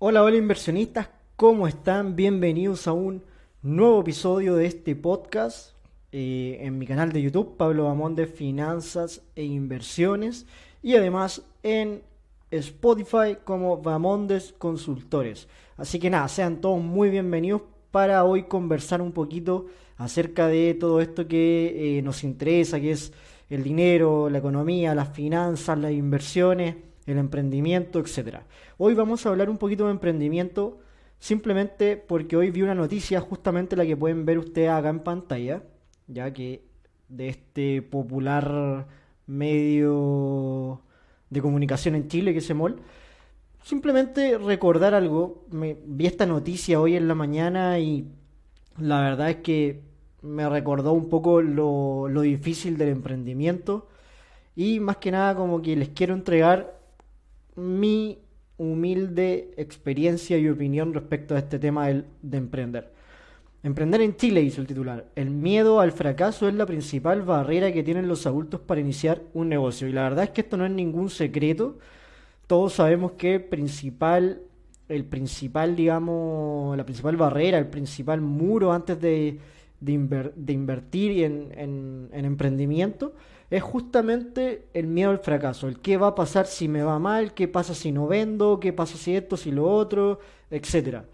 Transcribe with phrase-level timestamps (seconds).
[0.00, 2.14] Hola, hola inversionistas, ¿cómo están?
[2.14, 3.24] Bienvenidos a un
[3.62, 5.72] nuevo episodio de este podcast
[6.12, 10.46] eh, en mi canal de YouTube, Pablo Bamón de Finanzas e Inversiones,
[10.84, 12.02] y además en
[12.52, 15.48] Spotify como Bamondes Consultores.
[15.76, 21.00] Así que nada, sean todos muy bienvenidos para hoy conversar un poquito acerca de todo
[21.00, 23.12] esto que eh, nos interesa, que es
[23.50, 26.76] el dinero, la economía, las finanzas, las inversiones
[27.10, 28.46] el emprendimiento, etcétera.
[28.76, 30.80] Hoy vamos a hablar un poquito de emprendimiento
[31.18, 35.62] simplemente porque hoy vi una noticia justamente la que pueden ver ustedes acá en pantalla,
[36.06, 36.64] ya que
[37.08, 38.86] de este popular
[39.26, 40.82] medio
[41.30, 42.80] de comunicación en Chile que es MOL.
[43.62, 48.06] Simplemente recordar algo, me, vi esta noticia hoy en la mañana y
[48.78, 49.82] la verdad es que
[50.22, 53.88] me recordó un poco lo, lo difícil del emprendimiento
[54.56, 56.77] y más que nada como que les quiero entregar
[57.58, 58.18] mi
[58.56, 62.04] humilde experiencia y opinión respecto a este tema de,
[62.36, 62.92] emprender.
[63.62, 65.06] Emprender en Chile, hizo el titular.
[65.16, 69.48] El miedo al fracaso es la principal barrera que tienen los adultos para iniciar un
[69.48, 69.88] negocio.
[69.88, 71.78] Y la verdad es que esto no es ningún secreto.
[72.46, 74.40] Todos sabemos que el principal,
[74.88, 79.38] el principal, digamos, la principal barrera, el principal muro antes de,
[79.86, 83.12] invertir en, en emprendimiento
[83.50, 87.32] es justamente el miedo al fracaso, el qué va a pasar si me va mal,
[87.32, 91.04] qué pasa si no vendo, qué pasa si esto, si lo otro, etc.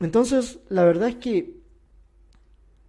[0.00, 1.56] Entonces, la verdad es que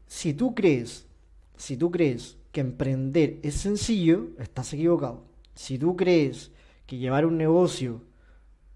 [0.07, 1.07] si tú crees,
[1.55, 5.23] si tú crees que emprender es sencillo, estás equivocado.
[5.55, 6.51] Si tú crees
[6.85, 8.01] que llevar un negocio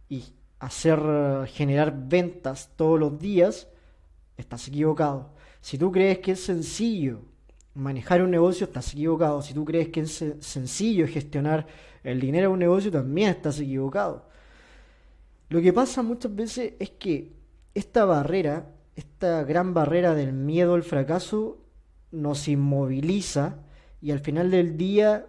[0.07, 0.23] y
[0.59, 0.99] hacer
[1.47, 3.67] generar ventas todos los días,
[4.37, 5.33] estás equivocado.
[5.59, 7.21] Si tú crees que es sencillo
[7.75, 9.41] manejar un negocio, estás equivocado.
[9.41, 11.65] Si tú crees que es sencillo gestionar
[12.03, 14.27] el dinero de un negocio, también estás equivocado.
[15.49, 17.31] Lo que pasa muchas veces es que
[17.73, 21.57] esta barrera, esta gran barrera del miedo al fracaso,
[22.11, 23.57] nos inmoviliza
[24.01, 25.25] y al final del día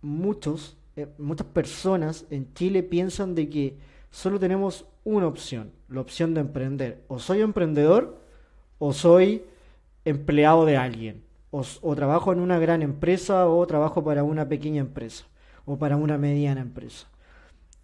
[0.00, 3.76] muchos, eh, muchas personas en Chile piensan de que
[4.10, 7.04] solo tenemos una opción, la opción de emprender.
[7.08, 8.22] O soy emprendedor
[8.78, 9.44] o soy
[10.04, 15.24] empleado de alguien o, trabajo en una gran empresa o trabajo para una pequeña empresa
[15.64, 17.06] o para una mediana empresa.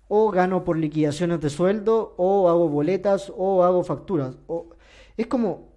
[0.08, 4.36] O gano por liquidaciones de sueldo o hago boletas o hago facturas.
[4.46, 4.66] O,
[5.16, 5.68] es como,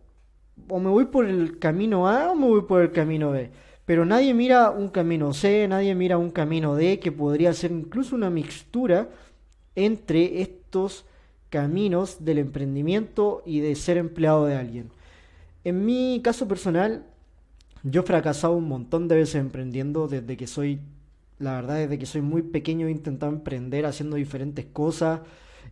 [0.68, 3.52] o me voy por el camino A o me voy por el camino B.
[3.86, 8.16] Pero nadie mira un camino C, nadie mira un camino D que podría ser incluso
[8.16, 9.10] una mixtura
[9.76, 11.06] entre estos
[11.50, 14.92] caminos del emprendimiento y de ser empleado de alguien.
[15.64, 17.06] En mi caso personal,
[17.84, 20.80] yo he fracasado un montón de veces emprendiendo desde que soy,
[21.40, 25.22] la verdad, desde que soy muy pequeño he intentado emprender haciendo diferentes cosas.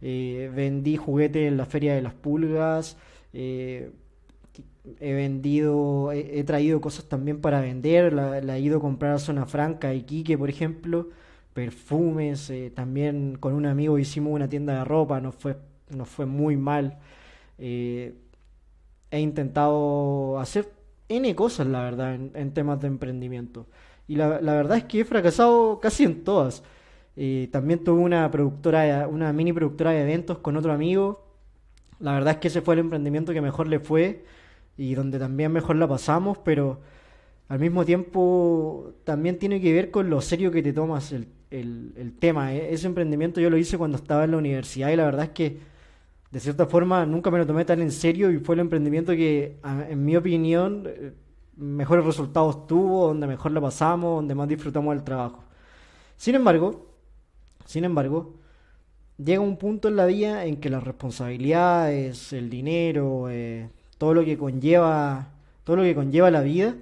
[0.02, 2.98] Eh, vendí juguetes en la feria de las pulgas.
[3.34, 3.92] Eh,
[5.00, 8.14] he vendido, he, traído cosas también para vender.
[8.14, 11.10] La, he ido a comprar a Zona Franca, Iquique, por ejemplo.
[11.54, 12.50] Perfumes.
[12.50, 15.20] Eh, también con un amigo hicimos una tienda de ropa.
[15.22, 15.58] Nos fue,
[15.90, 17.00] nos fue muy mal.
[17.58, 18.14] he
[19.12, 20.75] intentado hacer
[21.10, 23.68] N cosas, la verdad, en, temas de emprendimiento.
[24.08, 26.64] Y la, verdad es que he fracasado casi en todas.
[27.16, 31.24] Eh, también tuve una productora, una mini productora de eventos con otro amigo.
[32.00, 34.26] La verdad es que ese fue el emprendimiento que mejor le fue
[34.78, 36.82] y donde también mejor la pasamos, pero
[37.48, 42.14] al mismo tiempo también tiene que ver con lo serio que te tomas el, el
[42.20, 42.54] tema.
[42.54, 45.32] E, ese emprendimiento yo lo hice cuando estaba en la universidad y la verdad es
[45.32, 45.75] que
[46.36, 49.58] de cierta forma nunca me lo tomé tan en serio y fue el emprendimiento que,
[49.64, 51.14] en mi opinión, eh,
[51.56, 55.46] mejores resultados tuvo, donde mejor lo pasamos, donde más disfrutamos del trabajo.
[56.18, 56.88] Sin embargo,
[57.66, 58.34] sin embargo,
[59.18, 64.26] llega un punto en la vida en que las responsabilidades, el dinero, eh, todo lo
[64.26, 65.30] que conlleva,
[65.64, 66.76] todo lo que conlleva la vida,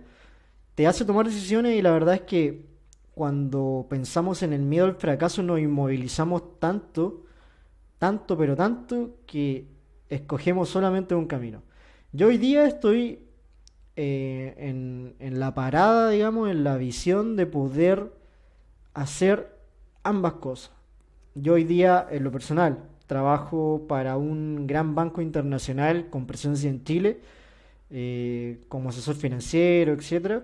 [0.73, 2.65] te hace tomar decisiones y la verdad es que
[3.13, 7.21] cuando pensamos en el miedo al fracaso nos inmovilizamos tanto
[8.03, 9.65] tanto, pero tanto, que
[10.09, 11.63] escogemos solamente un camino.
[12.11, 13.19] Yo hoy día estoy
[13.95, 18.11] eh, en, en la parada, digamos, en la visión de poder
[18.93, 19.57] hacer
[20.03, 20.73] ambas cosas.
[21.33, 26.83] Yo hoy día, en lo personal, trabajo para un gran banco internacional con presencia en
[26.83, 27.21] Chile,
[27.89, 30.43] eh, como asesor financiero, etcétera.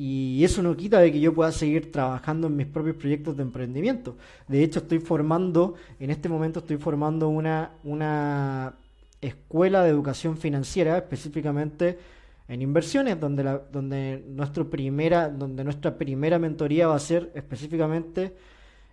[0.00, 3.42] Y eso no quita de que yo pueda seguir trabajando en mis propios proyectos de
[3.42, 4.16] emprendimiento.
[4.46, 8.74] De hecho, estoy formando, en este momento estoy formando una, una
[9.20, 11.98] escuela de educación financiera, específicamente
[12.46, 18.36] en inversiones, donde, la, donde, nuestro primera, donde nuestra primera mentoría va a ser específicamente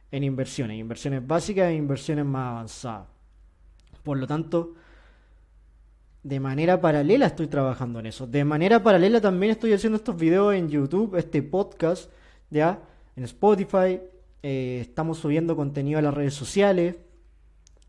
[0.09, 3.07] en inversiones, inversiones básicas e inversiones más avanzadas.
[4.01, 4.73] Por lo tanto,
[6.25, 8.25] de manera paralela estoy trabajando en eso.
[8.25, 12.09] De manera paralela también estoy haciendo estos videos en YouTube, este podcast,
[12.49, 12.79] ya,
[13.15, 14.01] en Spotify.
[14.41, 16.95] Eh, estamos subiendo contenido a las redes sociales.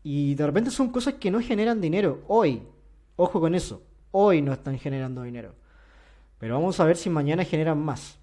[0.03, 2.61] Y de repente son cosas que no generan dinero hoy.
[3.15, 3.81] Ojo con eso.
[4.11, 5.55] Hoy no están generando dinero.
[6.37, 8.19] Pero vamos a ver si mañana generan más.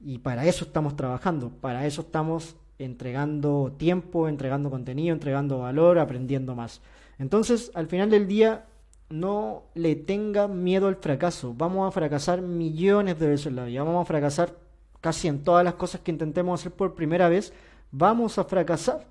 [0.00, 1.48] Y para eso estamos trabajando.
[1.48, 6.82] Para eso estamos entregando tiempo, entregando contenido, entregando valor, aprendiendo más.
[7.18, 8.66] Entonces, al final del día,
[9.10, 11.52] no le tenga miedo al fracaso.
[11.56, 13.82] Vamos a fracasar millones de veces en la vida.
[13.82, 14.56] Vamos a fracasar
[15.00, 17.52] casi en todas las cosas que intentemos hacer por primera vez.
[17.90, 19.06] Vamos a fracasar.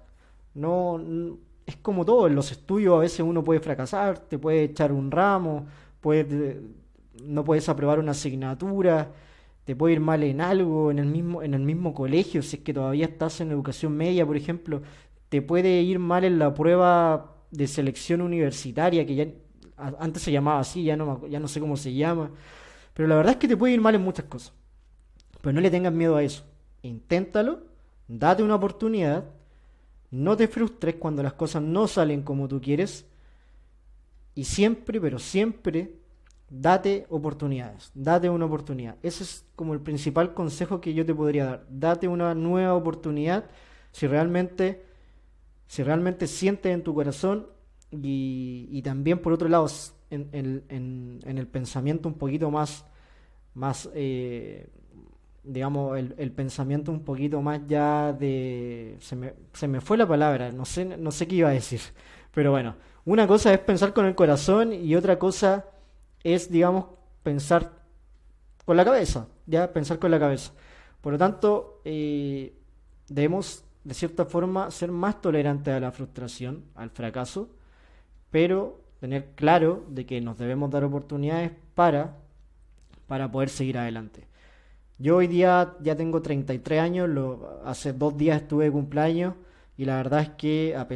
[0.54, 1.00] No,
[1.66, 2.28] es como todo.
[2.28, 5.68] En los estudios a veces uno puede fracasar, te puede echar un ramo,
[6.02, 6.62] puede,
[7.24, 9.12] no puedes aprobar una asignatura,
[9.66, 12.64] te puede ir mal en algo, en el mismo, en el mismo colegio, si es
[12.64, 14.82] que todavía estás en educación media, por ejemplo,
[15.30, 19.28] te puede ir mal en la prueba de selección universitaria, que ya
[20.00, 22.32] antes se llamaba así, ya no, ya no sé cómo se llama.
[22.94, 24.54] Pero la verdad es que te puede ir mal en muchas cosas.
[25.42, 26.44] Pero no le tengas miedo a eso.
[26.82, 27.62] Inténtalo,
[28.08, 29.26] date una oportunidad,
[30.12, 33.06] no te frustres cuando las cosas no salen como tú quieres.
[34.36, 35.96] Y siempre, pero siempre,
[36.50, 37.92] date oportunidades.
[37.94, 38.98] Date una oportunidad.
[39.04, 41.66] Ese es como el principal consejo que yo te podría dar.
[41.70, 43.46] Date una nueva oportunidad
[43.92, 44.86] si realmente,
[45.68, 47.48] si realmente sientes en tu corazón
[47.92, 49.68] y, también por otro lado
[50.10, 50.64] en,
[51.26, 52.86] el pensamiento un poquito más,
[53.54, 54.68] más eh,
[55.44, 58.98] digamos, el, pensamiento un poquito más ya de...
[59.00, 61.82] Se me, se me fue la palabra, no sé, no sé qué iba a decir,
[62.34, 62.76] pero bueno,
[63.06, 65.66] una cosa es pensar con el corazón y otra cosa
[66.24, 66.86] es, digamos,
[67.24, 67.72] pensar
[68.66, 70.52] con la cabeza, ya, pensar con la cabeza.
[71.02, 72.54] Por lo tanto, eh,
[73.08, 77.50] debemos, de cierta forma, ser más tolerantes a la frustración, al fracaso,
[78.32, 82.18] pero tener claro de que nos debemos dar oportunidades para,
[83.08, 84.28] para poder seguir adelante.
[84.98, 89.34] Yo hoy día ya tengo 33 años, lo, hace dos días estuve de cumpleaños
[89.78, 90.88] y la verdad es que a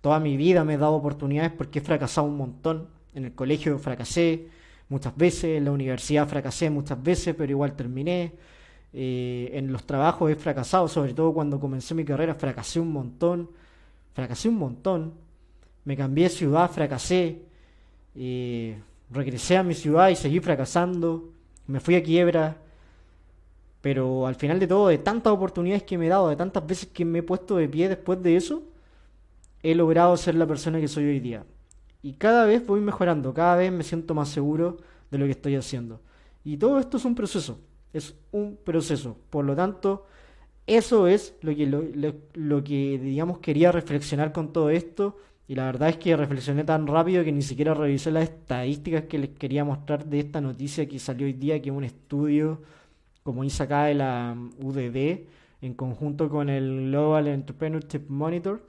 [0.00, 2.88] toda mi vida me he dado oportunidades porque he fracasado un montón.
[3.14, 4.48] En el colegio fracasé
[4.88, 8.32] muchas veces, en la universidad fracasé muchas veces, pero igual terminé.
[8.94, 13.50] Eh, en los trabajos he fracasado, sobre todo cuando comencé mi carrera, fracasé un montón.
[14.14, 15.12] Fracasé un montón
[15.84, 17.42] me cambié de ciudad, fracasé,
[19.10, 21.32] regresé a mi ciudad y seguí fracasando,
[21.66, 22.56] me fui a quiebra,
[23.80, 26.88] pero al final de todo, de tantas oportunidades que me he dado, de tantas veces
[26.88, 28.62] que me he puesto de pie después de eso,
[29.62, 31.44] he logrado ser la persona que soy hoy día.
[32.02, 34.78] Y cada vez voy mejorando, cada vez me siento más seguro
[35.10, 36.00] de lo que estoy haciendo.
[36.44, 37.58] Y todo esto es un proceso,
[37.92, 39.16] es un proceso.
[39.30, 40.06] Por lo tanto,
[40.66, 41.66] eso es lo que,
[42.34, 45.16] lo que digamos, quería reflexionar con todo esto
[45.48, 49.18] y la verdad es que reflexioné tan rápido que ni siquiera revisé las estadísticas que
[49.18, 52.62] les quería mostrar de esta noticia que salió hoy día, que un estudio,
[53.22, 55.26] como hice acá de la UDD,
[55.60, 58.66] en conjunto con el Global Entrepreneurship Monitor.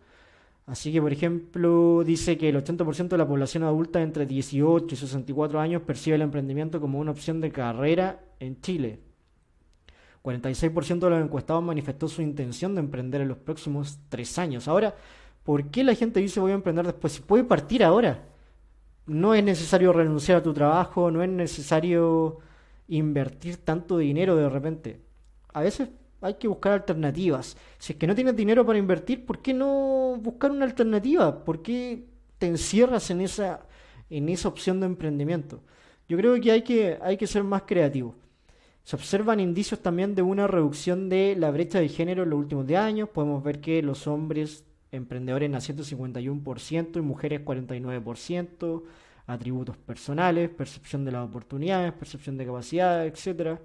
[0.66, 4.98] Así que, por ejemplo, dice que el 80% de la población adulta entre 18 y
[4.98, 9.00] 64 años percibe el emprendimiento como una opción de carrera en Chile.
[10.24, 14.70] 46% de los encuestados manifestó su intención de emprender en los próximos tres años.
[14.70, 14.96] Ahora,
[15.44, 17.14] ¿Por qué la gente dice voy a emprender después?
[17.14, 18.30] Si puede partir ahora.
[19.06, 22.40] No es necesario renunciar a tu trabajo, no es necesario
[22.88, 25.02] invertir tanto dinero de repente.
[25.54, 25.90] A veces
[26.22, 27.58] hay que buscar alternativas.
[27.78, 31.44] Si es que no tienes dinero para invertir, ¿por qué no buscar una alternativa?
[31.44, 32.06] ¿Por qué
[32.38, 33.66] te encierras en esa,
[34.10, 35.62] en esa opción de emprendimiento?
[36.08, 38.16] Yo creo que hay, que hay que ser más creativo.
[38.84, 42.68] Se observan indicios también de una reducción de la brecha de género en los últimos
[42.68, 43.10] 10 años.
[43.10, 48.84] Podemos ver que los hombres emprendedores nacientes 51% y mujeres 49%,
[49.28, 53.60] atributos personales, percepción de las oportunidades, percepción de capacidad, etc.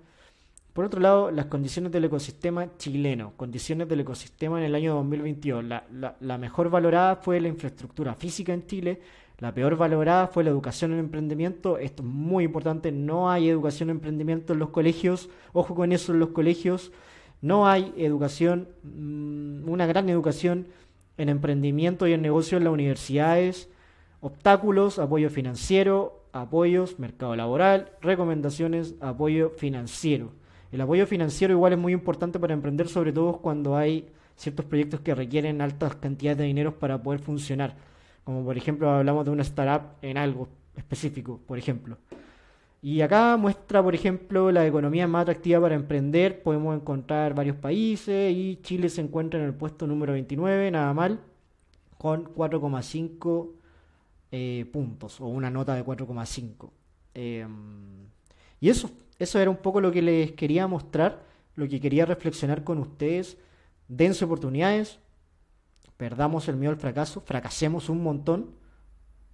[0.73, 5.65] Por otro lado, las condiciones del ecosistema chileno, condiciones del ecosistema en el año 2022.
[5.65, 9.01] La, la, la mejor valorada fue la infraestructura física en Chile,
[9.39, 11.79] la peor valorada fue la educación en emprendimiento.
[11.79, 16.13] Esto es muy importante, no hay educación en emprendimiento en los colegios, ojo con eso
[16.13, 16.91] en los colegios,
[17.41, 20.67] no hay educación, mm, una gran educación
[21.19, 23.69] en emprendimiento y en negocio en las universidades,
[24.21, 30.33] obstáculos, apoyo financiero, apoyos, mercado laboral, recomendaciones, apoyo financiero.
[30.73, 34.07] El apoyo financiero igual es muy importante para emprender, sobre todo cuando hay
[34.37, 37.77] ciertos proyectos que requieren altas cantidades de dinero para poder funcionar.
[38.25, 41.97] Como por ejemplo hablamos de una startup en algo específico, por ejemplo.
[42.81, 46.43] Y acá muestra, por ejemplo, la economía más atractiva para emprender.
[46.43, 51.21] Podemos encontrar varios países y Chile se encuentra en el puesto número 29, nada mal,
[51.99, 53.51] con 4,5
[54.31, 56.71] eh, puntos o una nota de 4,5.
[57.15, 58.07] Em,
[58.61, 61.25] y eso, eso era un poco lo que les quería mostrar,
[61.57, 63.39] lo que quería reflexionar con ustedes.
[63.89, 65.01] Dense oportunidades,
[65.97, 68.51] perdamos el miedo al fracaso, fracasemos un montón,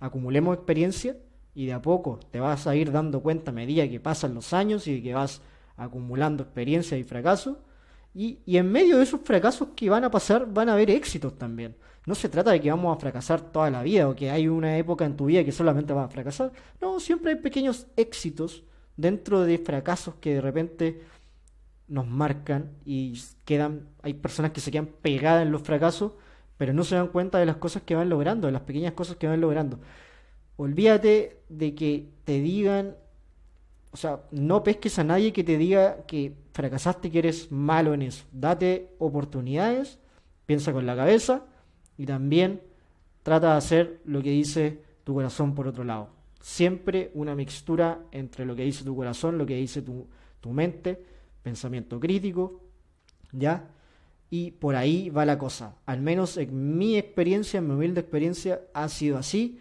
[0.01, 1.17] acumulemos experiencia
[1.55, 4.53] y de a poco te vas a ir dando cuenta a medida que pasan los
[4.53, 5.41] años y que vas
[5.77, 7.59] acumulando experiencia y fracaso.
[8.15, 11.37] Y, y, en medio de esos fracasos que van a pasar, van a haber éxitos
[11.37, 11.77] también.
[12.07, 14.77] No se trata de que vamos a fracasar toda la vida o que hay una
[14.79, 16.53] época en tu vida que solamente vas a fracasar.
[16.81, 18.63] No, siempre hay pequeños éxitos
[18.97, 21.03] dentro de fracasos que de repente
[21.89, 26.13] nos marcan y quedan, hay personas que se quedan pegadas en los fracasos,
[26.57, 29.17] pero no se dan cuenta de las cosas que van logrando, de las pequeñas cosas
[29.17, 29.81] que van logrando.
[30.57, 32.97] Olvídate de que te digan,
[33.91, 38.03] o sea, no pesques a nadie que te diga que fracasaste, que eres malo en
[38.03, 38.25] eso.
[38.33, 39.99] Date oportunidades,
[40.47, 41.45] piensa con la cabeza
[41.99, 42.61] y también
[43.23, 46.09] trata de hacer lo que dice tu corazón por otro lado.
[46.41, 50.07] Siempre una mixtura entre lo que dice tu corazón, lo que dice tu,
[50.41, 51.03] tu mente,
[51.43, 52.61] pensamiento crítico,
[53.33, 53.71] ¿ya?
[54.31, 55.77] Y por ahí va la cosa.
[55.87, 59.59] Al menos en mi experiencia, en mi humilde experiencia, ha sido así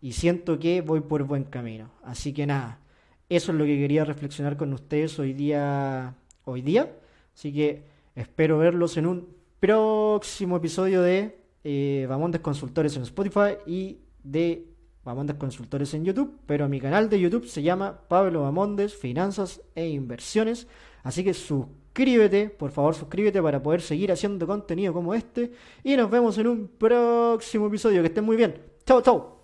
[0.00, 1.90] y siento que voy por buen camino.
[2.02, 2.80] Así que nada,
[3.28, 6.14] eso es lo que quería reflexionar con ustedes hoy día.
[6.44, 6.90] Hoy día.
[7.34, 9.28] Así que espero verlos en un
[9.60, 14.66] próximo episodio de eh, Bamondes Consultores en Spotify y de
[15.04, 16.38] Bamondes Consultores en YouTube.
[16.46, 20.66] Pero mi canal de YouTube se llama Pablo Bamondes Finanzas e Inversiones.
[21.02, 25.52] Así que suscríbete, por favor suscríbete para poder seguir haciendo contenido como este.
[25.84, 28.00] Y nos vemos en un próximo episodio.
[28.00, 28.54] Que estén muy bien.
[28.86, 29.37] Chao, chao.